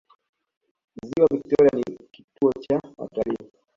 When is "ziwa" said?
1.05-1.27